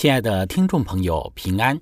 [0.00, 1.78] 亲爱的听众朋友，平安！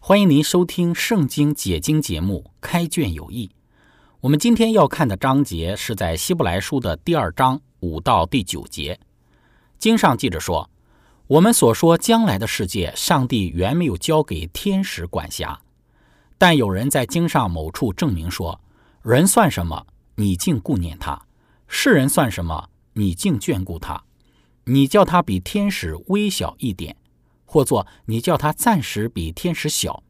[0.00, 3.46] 欢迎您收听《圣经解经》节目《开卷有益》。
[4.18, 8.98] 我们今天要看的章节是在希伯来书的第二章五到第九节。
[9.78, 10.68] 经上记着说
[11.28, 15.56] ：“我们所说将来的世界，上帝原没有交给天使管辖。
[16.38, 18.60] 但有人在经上某处证明说：
[19.02, 19.86] 人算什么？
[20.16, 21.24] 你竟顾念他；
[21.68, 22.68] 世人算什么？
[22.94, 24.02] 你竟眷顾他？
[24.64, 26.96] 你叫他比天使微小一点。”
[27.52, 30.04] 或作你叫他暂时比天使小，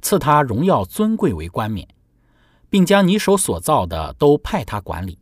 [0.00, 1.86] 赐他荣耀尊贵为冠冕，
[2.70, 5.18] 并将你手所造的都派他管理，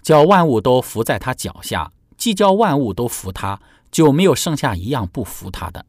[0.00, 1.92] 叫万物都服在他脚下。
[2.16, 5.84] 既叫万物都服他，就没有剩下一样不服他的。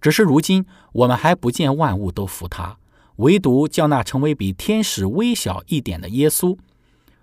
[0.00, 2.78] 只是如今我们还不见万物都服他，
[3.16, 6.56] 唯独叫那成为比天使微小一点的耶稣，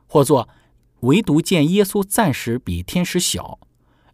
[0.05, 0.49] 或作
[0.99, 3.57] 唯独见耶稣暂时比天使小，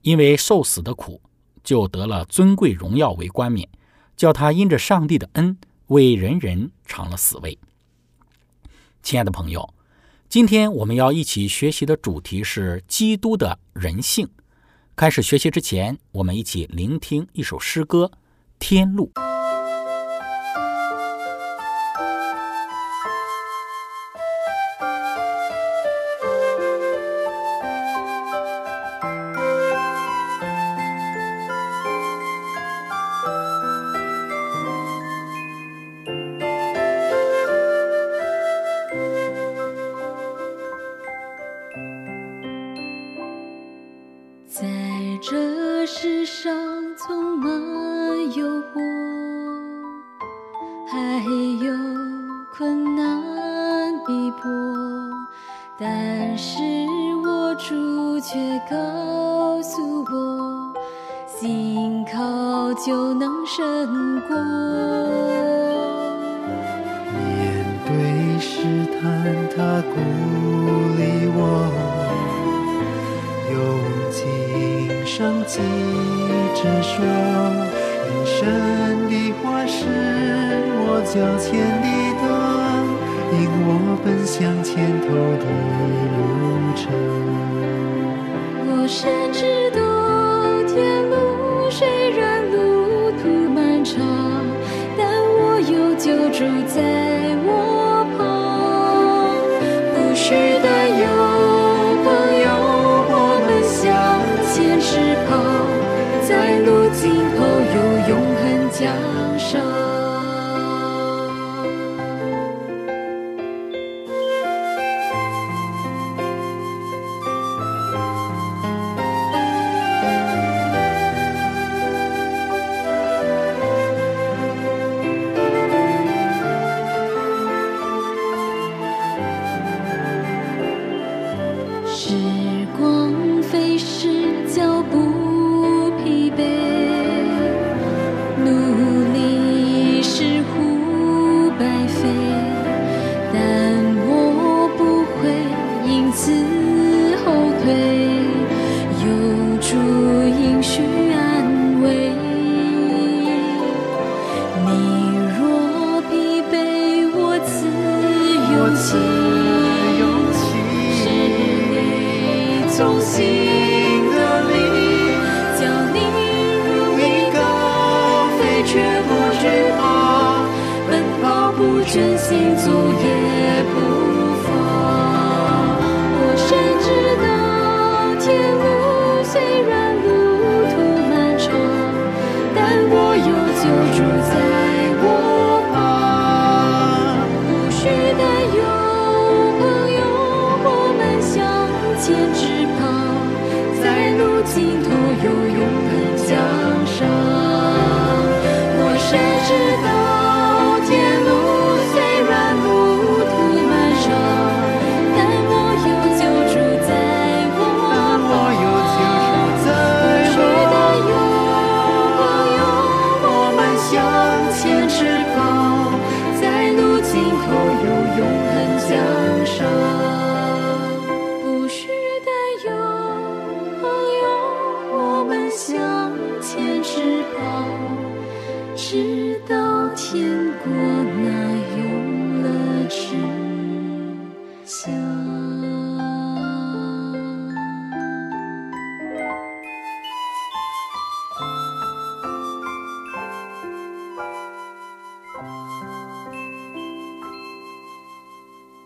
[0.03, 1.19] 因为受死的苦。
[1.65, 3.67] 就得了尊贵荣耀为冠冕，
[4.15, 7.57] 叫他因着上帝的恩为人人尝了死味。
[9.03, 9.73] 亲爱的朋友，
[10.29, 14.29] 今天我们要一起学习的主题是基督的人性。
[14.95, 18.05] 开始学习之前，我们一起聆听一首诗歌
[18.59, 19.11] 《天路》。
[45.27, 46.55] 这世上
[46.95, 47.54] 匆忙
[81.15, 81.87] 脚前的
[82.19, 82.27] 灯，
[83.31, 83.69] 引我
[84.03, 85.07] 奔向前头
[85.39, 85.45] 的
[86.11, 86.19] 路
[86.75, 86.91] 程。
[88.67, 89.79] 我深知道
[90.67, 90.75] 天
[91.09, 91.15] 路
[91.71, 93.95] 虽然路途漫长，
[94.97, 95.07] 但
[95.39, 96.83] 我有救主在
[97.47, 97.49] 我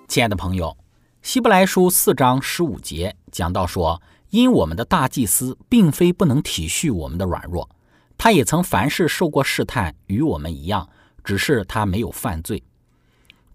[0.09, 0.75] 亲爱的朋友，
[1.21, 4.01] 希伯来书四章十五节讲到说，
[4.31, 7.69] 因我们的大祭司并非不能体恤我们的软弱，
[8.17, 10.89] 他也曾凡事受过试探，与我们一样，
[11.23, 12.63] 只是他没有犯罪。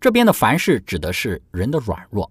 [0.00, 2.30] 这边的凡事指的是人的软弱。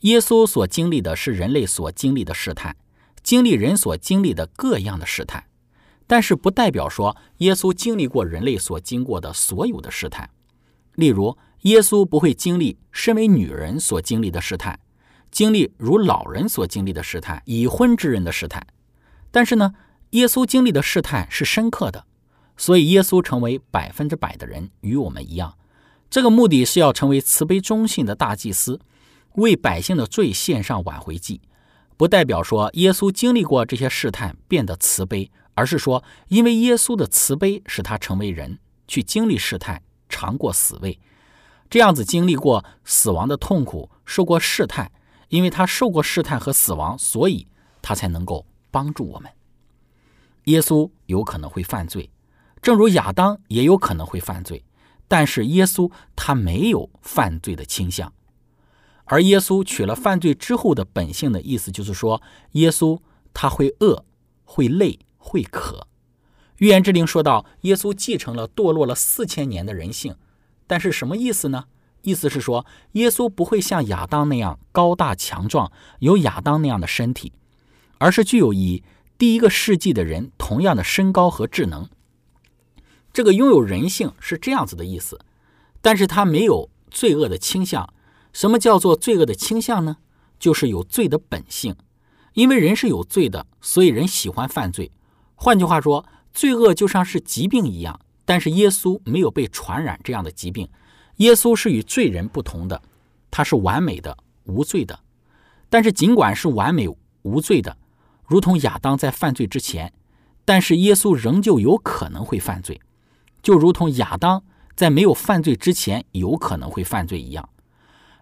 [0.00, 2.76] 耶稣所经历的是人类所经历的试探，
[3.22, 5.42] 经历人所经历的各样的试探，
[6.06, 10.28] 但是不代表说耶稣经历过人类所经过的所有的试探。
[10.96, 14.78] 例如，耶稣不会经历身为女人所经历的试探，
[15.32, 18.64] 经历如老人所经历的试探，已婚之人的试探。
[19.32, 19.74] 但是呢，
[20.10, 22.06] 耶稣经历的试探是深刻的，
[22.56, 25.58] 所以耶稣成为百分之百的人，与我们一样。
[26.08, 28.78] 这个目的是要成为慈悲忠信的大祭司，
[29.34, 31.40] 为百姓的罪献上挽回祭。
[31.96, 40.96] 不代表说耶稣经历过这些试探变得慈悲，而是说因为耶稣的慈悲使他成为人，去经历试探，尝过死味。
[41.68, 44.90] 这样子经历过死亡的痛苦，受过试探，
[45.28, 47.48] 因为他受过试探和死亡，所以
[47.82, 49.30] 他才能够帮助我们。
[50.44, 52.10] 耶稣有可能会犯罪，
[52.62, 54.64] 正如亚当也有可能会犯罪，
[55.08, 58.12] 但是耶稣他没有犯罪的倾向。
[59.06, 62.22] 而耶稣取了犯罪之后的本性的意思，就是说，
[62.52, 63.00] 耶稣
[63.34, 64.04] 他会饿，
[64.44, 65.88] 会累，会渴。
[66.58, 70.16] 预言之灵说到，耶稣继承了堕落了四千年的人性。
[70.66, 71.64] 但是什么意思呢？
[72.02, 77.32] 意思是说，耶稣不会像亚当那样高大强壮，有亚当那样的身体，
[77.98, 78.84] 而是具有以
[79.18, 81.88] 第一个世纪的人同样的身高和智能。
[83.12, 85.18] 这个拥有人性是这样子的意思，
[85.80, 87.92] 但是他没有罪恶的倾向。
[88.32, 89.96] 什么叫做罪恶的倾向呢？
[90.38, 91.74] 就是有罪的本性。
[92.34, 94.92] 因为人是有罪的，所以人喜欢犯罪。
[95.34, 97.98] 换句话说，罪恶就像是疾病一样。
[98.26, 100.68] 但是耶稣没有被传染这样的疾病，
[101.16, 102.82] 耶稣是与罪人不同的，
[103.30, 104.14] 他是完美的、
[104.44, 104.98] 无罪的。
[105.70, 106.86] 但是尽管是完美
[107.22, 107.78] 无罪的，
[108.26, 109.92] 如同亚当在犯罪之前，
[110.44, 112.80] 但是耶稣仍旧有可能会犯罪，
[113.42, 114.42] 就如同亚当
[114.74, 117.48] 在没有犯罪之前有可能会犯罪一样。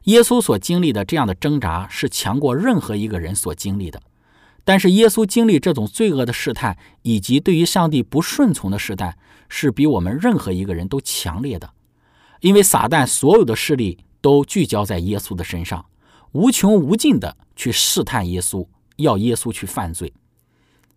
[0.05, 4.03] 耶稣所经历的这样的挣扎是强过任何一个人所经历的。
[4.67, 9.19] 但是耶稣经历这种罪恶的试探，以及对于上帝不顺从的试探，
[9.57, 11.71] 是比我们任何一个人都强烈的。
[12.41, 15.87] 因为撒旦所有的势力都聚焦在耶稣的身上，
[16.33, 20.13] 无穷无尽的去试探耶稣，要耶稣去犯罪。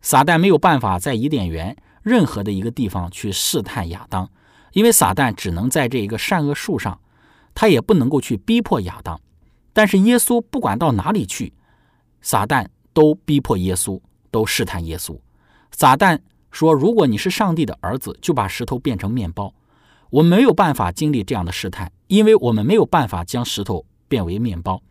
[0.02, 4.28] 撒旦没有办法在伊甸园任何的一个地方去试探亚当，
[4.74, 7.00] 因为撒旦只能在这一个善恶树上，
[7.54, 9.22] 他也不能够去逼迫亚当。
[9.72, 11.54] 但是耶稣不管到哪里去，
[12.22, 12.68] 撒旦。
[12.98, 15.16] 都逼迫耶稣，都试探耶稣。
[15.72, 16.18] 撒旦
[16.58, 19.54] 说：“如果你是上帝的儿子，就把石头变成面包。”
[20.10, 24.82] 我没有办法经历这样的试探，因为我们没有办法将石头变为面包。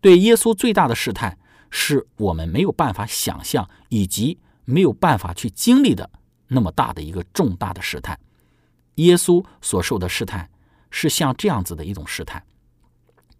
[0.00, 1.38] 对耶稣最大的试探，
[1.70, 6.10] 是我们没有办法想象以及没有办法去经历的
[6.48, 8.18] 那么大的一个重大的试探。
[8.96, 10.50] 耶稣所受的试探，
[10.90, 12.42] 是像这样子的一种试探，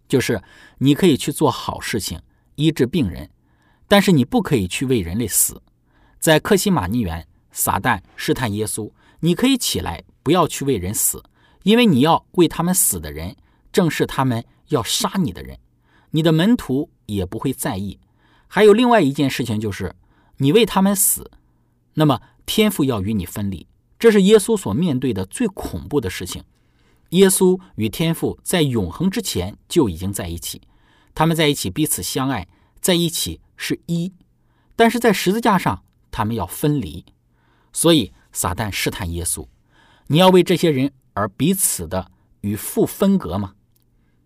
[0.06, 0.40] 就是
[0.78, 2.20] 你可以去做好事情，
[2.54, 3.28] 医治病人。
[3.88, 5.61] 但是你不可以去为人类死，
[6.20, 7.26] 在克西马尼园，
[7.57, 11.23] 撒旦试探耶稣：“你可以起来，不要去为人死，
[11.63, 13.35] 因为你要为他们死的人，
[13.73, 15.59] 正是他们要杀你的人。
[16.11, 17.99] 你的门徒也不会在意。
[18.47, 19.97] 还有另外一件事情，就是
[20.37, 21.31] 你为他们死，
[21.95, 23.67] 那么天父要与你分离。
[23.99, 26.45] 这是耶稣所面对的最恐怖的事情。
[27.11, 30.61] 耶稣与天父在永恒之前就已经在一起，
[31.15, 32.47] 他们在一起彼此相爱，
[32.81, 34.13] 在一起。”是一，
[34.77, 37.07] 但是在十字架上，他们要分离，
[37.76, 39.47] 所以撒旦试探耶稣：
[40.06, 43.52] 你要为这些人而彼此的与父分隔吗？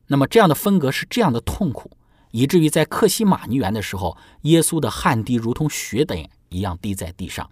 [0.07, 1.91] 那么这样的分隔是这样的痛苦，
[2.31, 7.51] 以至于在克西马尼园的时候，耶稣的汗滴如同血点一样滴在地上。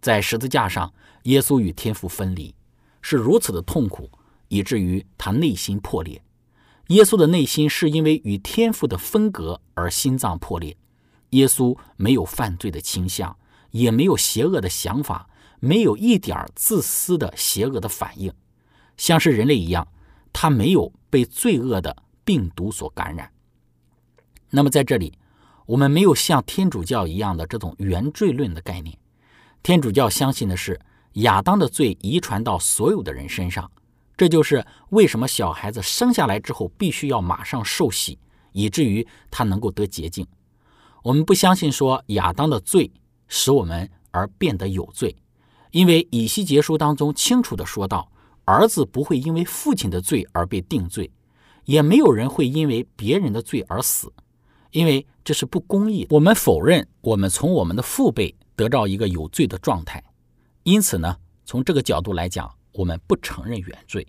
[0.00, 0.90] 在十字架上，
[1.24, 2.54] 耶稣与天父分离，
[3.02, 4.10] 是如此的痛苦，
[4.48, 6.22] 以至于他内心破裂。
[6.86, 10.74] 耶稣的内心是因为与天父的分隔而心脏破裂。
[11.30, 13.36] 耶稣没有犯罪的倾向，
[13.70, 15.28] 也没有邪恶的想法，
[15.60, 18.32] 没有一点自私的邪恶的反应，
[18.96, 19.86] 像是人类一样，
[20.32, 23.30] 他没有被罪恶的病毒所感染。
[24.50, 25.12] 那么在这里，
[25.66, 28.96] 我们没有像天主教一样的这种原罪论的概念。
[29.62, 30.80] 天主教相信的是
[31.14, 33.70] 亚当的罪遗传到所有的人身上，
[34.16, 38.18] 这就是为什么小孩子生下来之后必须要马上受洗，
[38.52, 40.26] 以至于他能够得洁净。
[41.02, 42.90] 我们不相信说亚当的罪
[43.28, 45.14] 使我们而变得有罪，
[45.70, 48.10] 因为以西结书当中清楚的说到，
[48.44, 51.10] 儿子不会因为父亲的罪而被定罪，
[51.64, 54.12] 也没有人会因为别人的罪而死，
[54.72, 56.06] 因为这是不公义。
[56.10, 58.34] 我们否认我们从我们的父辈。
[58.58, 60.02] 得到一个有罪的状态，
[60.64, 64.04] 因此呢，从这个角度来讲，我们不承认原罪。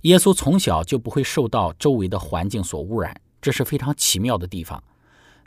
[0.00, 4.82] 耶稣从小就不会受到周围的环境所污染，这是非常奇妙的地方。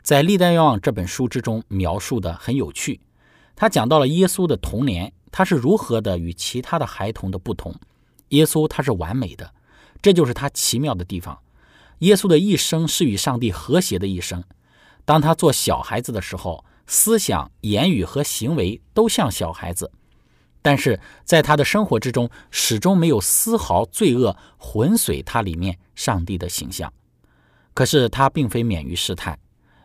[0.04, 3.00] 在《历代愿望》这本书之中描述的很有趣，
[3.56, 7.74] 他讲到了耶稣的童年，他是如何的与其他的孩童的不同。
[8.28, 9.54] 耶稣他是完美的，
[10.02, 11.38] 这就是他奇妙的地方。
[12.00, 14.44] 耶稣的一生是与上帝和谐的一生。
[15.06, 16.62] 当他做小孩子的时候。
[16.86, 19.90] 思想、言语和行为都像小孩子，
[20.60, 26.92] 但是在他的生活之中，始终没有丝毫罪恶浑随他里面上帝的形象。
[27.72, 29.38] 可是他并非免于试探，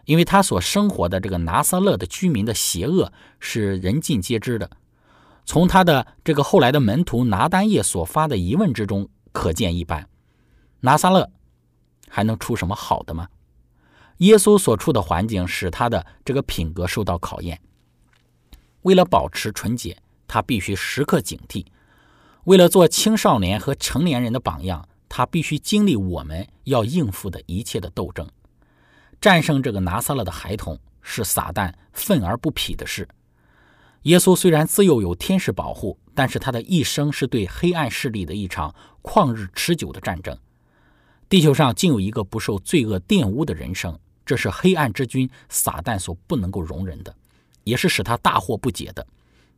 [0.09, 4.67] 因为他所生活的这个拿撒勒的居民的邪恶是人尽皆知的。
[5.45, 10.09] 从他的这个后来的门徒拿丹叶所发的疑问之中可见一斑。
[10.79, 11.29] 拿撒勒
[12.07, 13.27] 还能出什么好的吗？
[14.17, 17.61] 耶稣所处的环境使他的这个品格受到考验。
[18.81, 19.95] 为了保持纯洁，
[20.27, 21.63] 他必须时刻警惕；
[22.45, 28.27] 为了做青少年和成年人的榜样，他必须经历我们要应付的一切的斗争。
[29.21, 33.07] 战胜这个拿撒勒的孩童是撒旦愤而不匹的事。
[34.03, 40.37] 耶稣虽然自幼有天使保护，但是他的一生是对黑暗势力的一场旷日持久的战争。
[41.27, 43.97] 地球上竟有一个不受罪恶玷污的人生。
[44.25, 47.11] 这是黑暗之君撒旦所不能够容忍的，
[47.63, 49.05] 也是使他大惑不解的。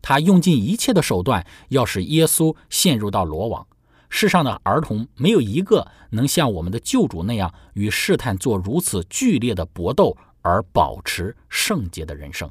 [0.02, 3.68] 他用尽一切的手段，要使耶稣陷入到罗网。
[4.12, 12.48] 世上的儿童没有一个能像我们的救主那样与试探做如此剧烈的搏斗而保持圣洁的人生。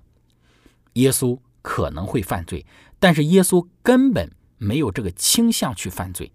[0.95, 2.67] 耶稣可能会犯罪，
[2.99, 6.33] 但是耶稣根本没有这个倾向去犯罪。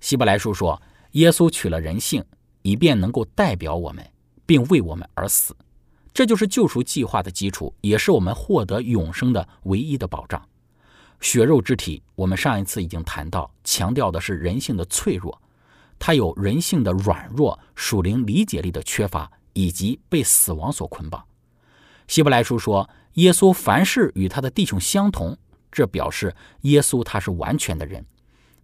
[0.00, 0.80] 希伯来书说，
[1.10, 2.24] 耶稣取了人性，
[2.62, 4.02] 以便能够代表我们。
[4.46, 5.56] 并为我们而死，
[6.12, 10.46] 这就是救赎计划的基础，也是我们获得永生的唯一的保障。
[11.24, 15.40] 血肉之体，我们上一次已经谈到，强调的是人性的脆弱，
[15.98, 21.24] 它有人性的软弱、属灵理解力的缺乏，以及被死亡所捆绑。
[22.08, 25.34] 希伯来书说，耶稣凡事与他的弟兄相同，
[25.72, 28.04] 这表示耶稣他是完全的人。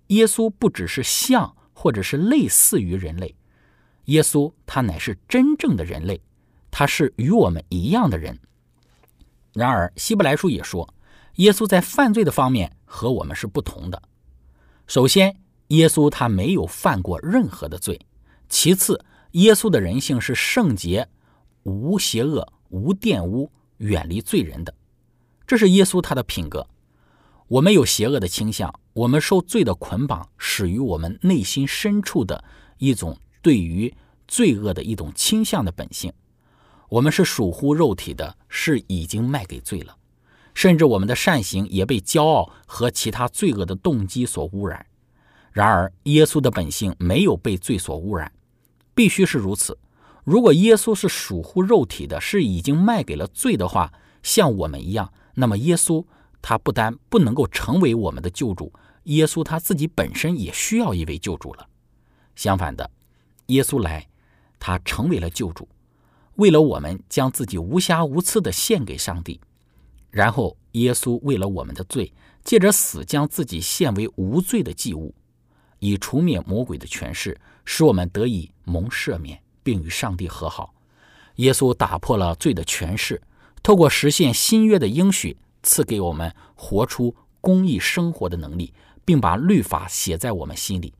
[0.08, 3.34] 耶稣不只是像或者是类似于人类。
[4.04, 6.20] 耶稣他乃是真正的人类，
[6.70, 8.38] 他是与我们一样的人。
[9.54, 10.86] 然而，希伯来书也说，
[11.40, 14.02] 耶稣在犯罪的方面和我们是不同的。
[14.86, 17.96] 首先，耶稣他没有犯过任何的罪；
[18.50, 21.08] 其次，耶稣的人性是圣洁、
[21.62, 24.74] 无邪恶、无玷污、远离罪人的。
[25.46, 26.66] 这是耶稣他的品格。
[27.48, 32.44] 我们有邪恶的倾向，我们受罪的捆绑，始于我们内心深处的
[32.78, 33.18] 一种。
[33.42, 33.90] 对于
[34.28, 36.12] 罪恶的一种倾向的本性，
[36.90, 39.96] 我们是属乎肉体的，是已经卖给罪了，
[40.54, 44.86] 甚至我们的善行也被骄傲和其他罪恶的动机所污染。
[45.52, 48.32] 然而，耶稣的本性没有被罪所污染，
[48.94, 49.76] 必须是如此。
[50.22, 53.92] 如果耶稣是属乎肉体的，是已经卖给了罪的话，
[54.22, 56.04] 像我们一样，那么耶稣
[56.40, 58.72] 他不单不能够成为我们的救主，
[59.04, 61.66] 耶稣他自己本身也需要一位救主了。
[62.36, 62.90] 相反的。
[63.46, 64.06] 耶稣来，
[64.60, 65.68] 他成为了救主，
[66.36, 69.40] 为了我们将自己无瑕无疵的献给上帝。
[70.10, 72.12] 然后，耶稣为了我们的罪，
[72.44, 75.14] 借着死将自己献为无罪的祭物，
[75.78, 80.74] 以除灭魔鬼的权势，使我们得以蒙赦免，并与上帝和好。
[81.36, 83.22] 耶稣打破了罪的权势，
[83.62, 88.74] 透过实现新约的应许，赐给我们活出公义生活的能力，
[89.04, 90.92] 并把律法写在我们心里。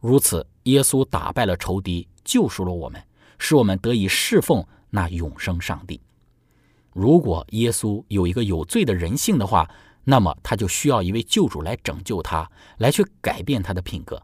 [0.00, 3.02] 如此，耶稣打败了仇敌，救赎了我们，
[3.38, 6.00] 使我们得以侍奉那永生上帝。
[6.94, 9.68] 如果耶稣有一个有罪的人性的话，
[10.04, 12.48] 那么他就需要一位救主来拯救他，
[12.78, 14.22] 来去改变他的品格。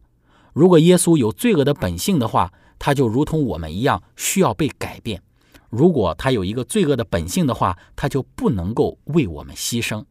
[0.53, 5.21] 如果耶稣有罪恶的本性的话，他就如同我们一样需要被改变。
[5.69, 10.05] 如果他有一个罪恶的本性的话，他就不能够为我们牺牲。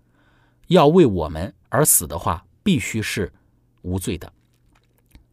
[0.68, 3.32] 要为我们而死的话，必须是
[3.82, 4.32] 无罪的。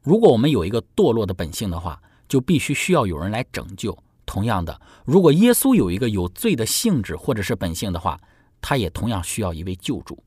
[0.02, 3.96] 如果我们有一个堕落的本性的话，就必须需要有人来拯救。
[4.26, 8.20] 同样的，如果耶稣有一个有罪的性质或者是本性的话，
[8.60, 10.22] 他也同样需要一位救主。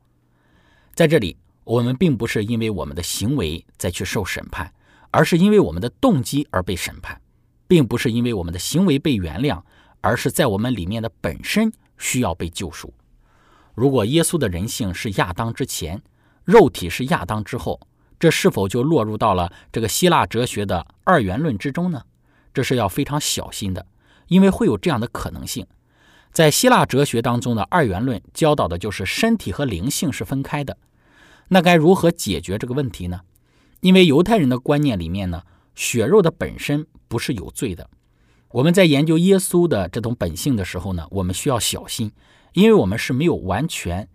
[0.96, 4.74] 在这里，我们并不是因为我们的行为再去受审判，
[5.12, 7.22] 而是因为我们的动机而被审判，
[7.68, 9.62] 并不是因为我们的行为被原谅，
[10.02, 12.94] 而是在我们里面的本身需要被救赎。
[13.76, 16.02] 如果耶稣的人性是亚当之前，
[16.44, 17.80] 肉体是亚当之后，
[18.20, 22.02] 这是否就落入到了这个希腊哲学的二元论之中呢？
[22.54, 23.86] 这是要非常小心的，
[24.28, 25.66] 因为会有这样的可能性。
[26.32, 30.78] 在希腊哲学当中的二元论教导的就是身体和灵性是分开的。
[31.48, 33.22] 那该如何解决这个问题呢？
[33.82, 37.90] 因为犹太人的观念里面呢，血肉的本身不是有罪的。
[38.50, 42.12] 我们在研究耶稣的这种本性的时候呢，我们需要小心，
[42.54, 44.08] 因为我们是没有完全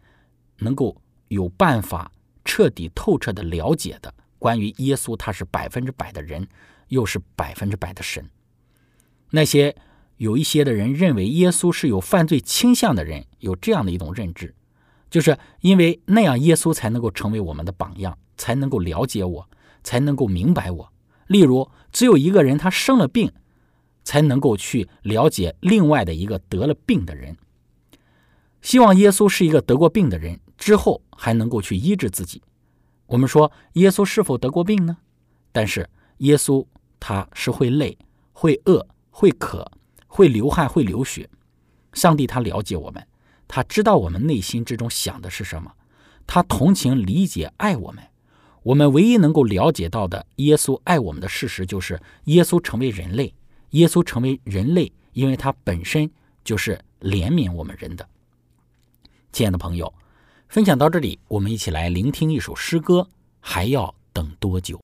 [0.59, 0.97] 能够
[1.29, 2.12] 有办法
[2.45, 4.14] 彻底透彻的了解的。
[4.38, 6.47] 关于耶稣，他是百分之百的人，
[6.95, 8.31] 又是百分之百的神。
[9.31, 9.77] 那些
[10.17, 14.55] 有一些的人认为耶稣是有犯罪倾向的人，有这样的一种认知，
[15.11, 19.49] 就是因为那样耶稣才能够成为我们的榜样，才能够了解我，
[19.83, 20.93] 才能够明白我。
[21.27, 23.33] 例如，只有一个人他生了病。
[24.07, 27.39] 才能够去了解另外的一个得了病的人。
[28.61, 32.43] 希望耶稣是一个得过病的人，之后还能够去医治自己。
[33.07, 34.99] 我们说耶稣是否得过病呢？
[35.52, 36.67] 但是耶稣
[37.06, 37.99] 他是会累、
[38.32, 39.71] 会饿、会渴、
[40.06, 41.28] 会流汗、会流血。
[41.93, 43.06] 上帝他了解我们，
[43.47, 45.71] 他知道我们内心之中想的是什么，
[46.26, 48.02] 他同情、理解、爱我们。
[48.62, 53.34] 我们唯一能够了解到的耶稣爱我们的事实，就是耶稣成为人类。
[53.73, 56.10] 耶稣成为人类，因为他本身
[56.43, 58.08] 就是怜悯我们人的。
[59.30, 59.93] 亲爱的朋友，
[60.49, 63.06] 分享到这里，我们一起来聆听一首诗歌。
[63.40, 64.80] 还要等多久？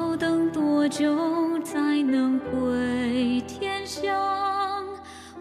[0.00, 1.14] 要等多久
[1.62, 4.82] 才能回天乡，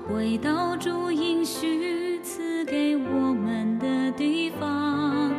[0.06, 5.32] 回到主应许赐给我们的地方？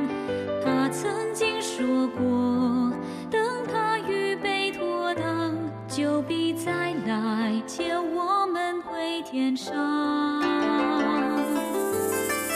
[0.64, 2.90] 他曾经说过，
[3.30, 5.54] 等他预备妥当，
[5.86, 10.40] 就必再来接我们回天上。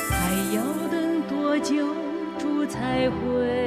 [0.09, 1.87] 还要等多久，
[2.38, 3.63] 主才会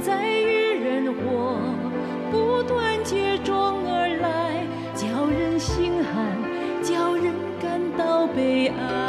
[0.00, 1.58] 在与人活
[2.30, 9.01] 不断接踵而来，叫人心寒，叫人感到悲哀。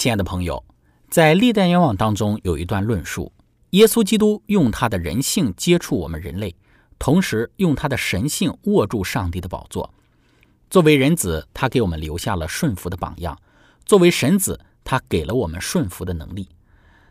[0.00, 0.64] 亲爱的朋友，
[1.10, 3.30] 在历代愿望当中有一段论述：
[3.72, 6.56] 耶稣基督用他的人性接触我们人类，
[6.98, 9.92] 同时用他的神性握住上帝的宝座。
[10.70, 13.36] 作为人子，他给我们留下了顺服的榜样；
[13.84, 16.48] 作为神子，他给了我们顺服的能力。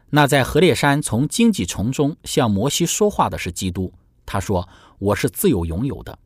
[0.10, 3.94] 那在何烈山从荆棘丛中向摩西说话的是基督，
[4.26, 6.18] 他说：“我是自由拥有的。”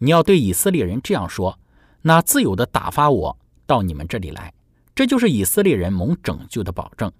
[0.00, 1.58] 你要对以色列人这样说
[2.00, 4.50] ：“那自由的打发我到你们这里来。”
[4.98, 7.12] 这就是以色列人蒙拯救的保证。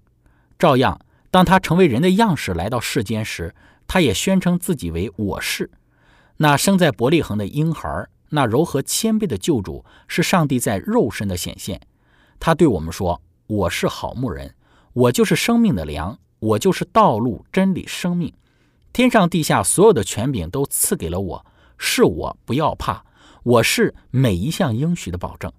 [0.58, 3.54] 照样，当他成为人的样式来到世间时，
[3.86, 5.70] 他也宣称自己为我是。
[6.38, 11.80] 那生在伯利恒的婴孩，那柔和谦卑的救主，是上帝在肉身的显现。
[12.40, 14.56] 他对我们说：“我是好牧人，
[14.92, 18.34] 我就是生命的粮，我就是道路、真理、生命。
[18.92, 21.46] 天上地下所有的权柄都赐给了我，
[21.78, 23.04] 是我，不要怕。
[23.44, 25.52] 我是每一项应许的保证。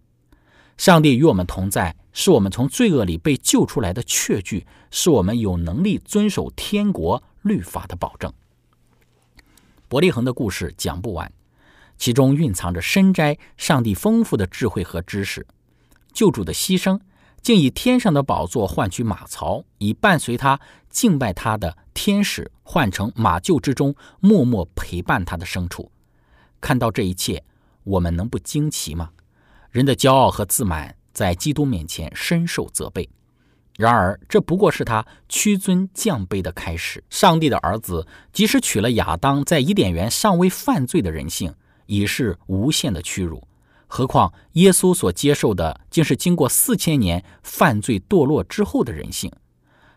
[0.75, 8.33] 上帝与我们同在，是我们从罪恶里被救出来的确据，是我们有能力遵守天国律法的保证。
[9.87, 11.31] 伯利恒的故事讲不完，
[11.97, 15.47] 其中蕴藏着深斋上帝丰富的智慧和知识。
[16.11, 16.99] 救主的牺牲，
[17.41, 25.89] 竟以天上的宝座换取马槽，以伴随他敬拜他的天使换成马厩之中默默陪伴他的牲畜。
[26.59, 27.45] 看到这一切，
[27.85, 29.11] 我们能不惊奇吗？
[29.71, 33.09] 人的骄傲和自满在基督面前深受责备。
[33.77, 37.01] 然而，这不过是他屈尊降卑的开始。
[37.09, 41.53] 上帝的儿子即使娶了亚当在伊甸园尚未犯罪的人性，
[41.85, 43.47] 已是无限的屈辱。
[43.87, 49.31] 何况耶稣所接受的，竟是经过四千年犯罪堕落之后的人性。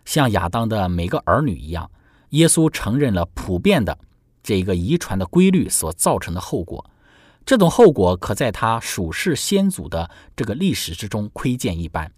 [0.05, 1.91] 像亚当的每个儿女一样，
[2.31, 3.99] 耶稣承认了普遍的
[4.45, 6.89] 这个遗传的规律所造成的后果。
[7.45, 12.11] 这种后果可在他属世先祖的这个历史之中窥见一斑。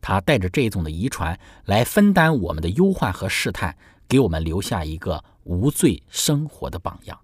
[0.00, 3.76] 他带着这种的遗传来分担我们的忧患和试探，
[4.08, 7.18] 给我们留下一个无罪生活的榜样。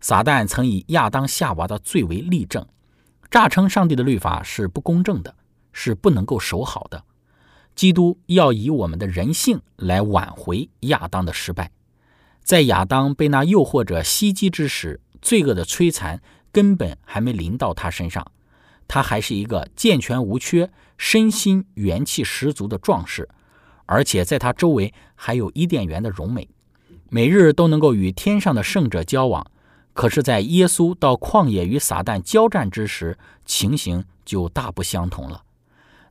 [0.00, 2.66] 撒旦曾以亚当夏娃的罪为例证，
[3.30, 5.34] 诈称上帝的律法是不公正的，
[5.72, 7.04] 是不能够守好的。
[7.76, 11.70] 基督要以我们的人性来挽回亚当的失败。
[12.42, 16.20] 在亚当被那诱惑者袭击之时，罪恶的摧残
[16.52, 18.30] 根本还没临到他身上。
[18.88, 23.28] 他还是一个健全无缺、身心元气十足的壮士，
[23.86, 26.48] 而且在他周围还有伊甸园的荣美，
[27.08, 29.46] 每日都能够与天上的圣者交往。
[29.92, 35.42] 可是，在耶稣到旷野与撒旦交战之时，情形就大不相同了。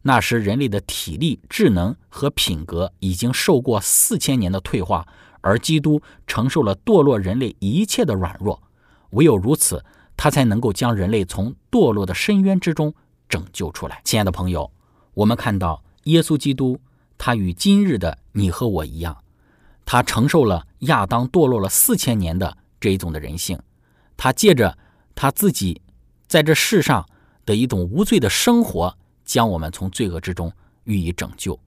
[0.03, 5.05] 那时，人类的体力、智能和品格已经受过四千年的退化，
[5.41, 8.61] 而基督承受了堕落人类一切的软弱。
[9.11, 9.83] 唯有如此，
[10.15, 12.93] 他才能够将人类从堕落的深渊之中
[13.27, 14.01] 拯救出来。
[14.03, 14.71] 亲爱的朋友，
[15.13, 16.79] 我们看到耶稣基督，
[17.17, 19.17] 他与今日的你和我一样，
[19.85, 23.59] 他承受了亚当堕落了四千年的这一种的人性。
[24.17, 24.77] 他借着
[25.15, 25.81] 他自己
[26.27, 27.05] 在这世上
[27.45, 30.51] 的一种无罪的生活，将我们从罪恶之中
[30.83, 31.57] 予以拯救。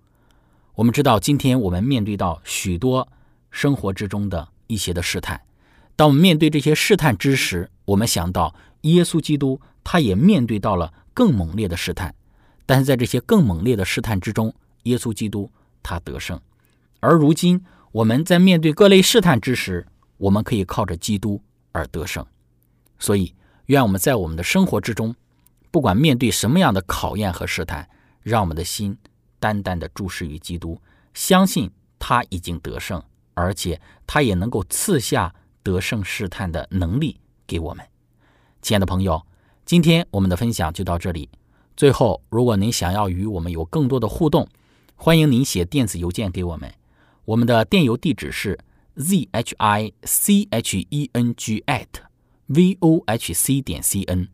[0.75, 3.07] 我们知道，今天我们面对到许多
[3.51, 5.41] 生活之中的一些的试探。
[5.97, 12.15] 当我们面对这些试探之时，我们想到耶稣基督，他也面对到了更猛烈的试探。
[12.65, 15.51] 但是在这些更猛烈的试探之中，耶稣基督
[15.83, 16.41] 他得胜。
[17.01, 22.25] 而如今我们在面对各类试探之时，我们可以靠着基督而得胜。
[22.99, 23.35] 所以，
[23.67, 25.15] 愿我们在我们的生活之中，
[25.71, 27.89] 不管面对什么样的考验和试探，
[28.23, 28.97] 让我们的心
[29.39, 30.81] 单单的注视于基督，
[31.13, 33.03] 相信他已经得胜，
[33.35, 37.85] 而且他也能够赐下得胜试探的能力给我们。
[38.61, 39.27] 亲爱的朋友，
[39.65, 41.29] 今天我们的分享就到这里。
[41.77, 44.47] 最后，如果您想要与我们有更多的互动，
[44.95, 46.73] 欢迎您写电子邮件给我们，
[47.25, 48.59] 我们的电邮地址是
[48.97, 51.87] z h i c h e n g at。
[52.49, 54.29] vohc 点 cn，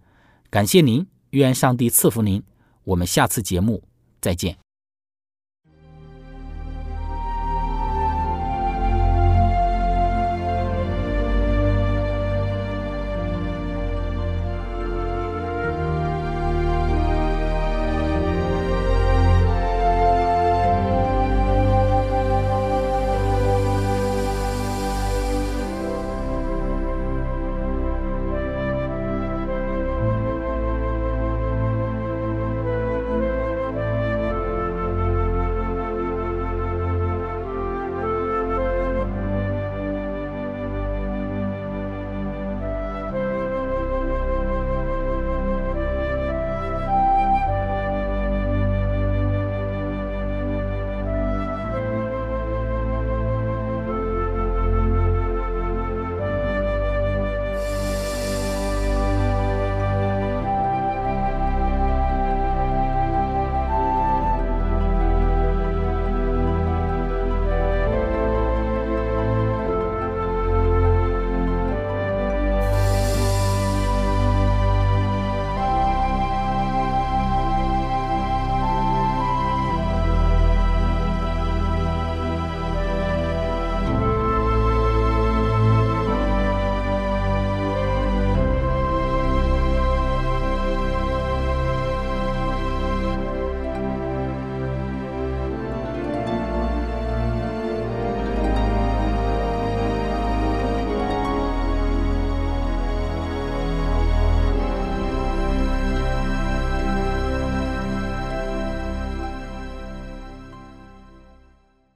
[0.50, 2.42] 感谢您，愿上帝赐福您，
[2.82, 3.84] 我们下次节目
[4.20, 4.67] 再见。